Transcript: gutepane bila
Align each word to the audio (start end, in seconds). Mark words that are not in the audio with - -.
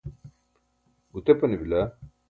gutepane 1.13 1.55
bila 1.69 1.81